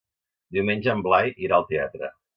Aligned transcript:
Diumenge 0.57 0.91
en 0.95 1.03
Blai 1.09 1.29
irà 1.49 1.61
al 1.63 1.67
teatre. 1.75 2.11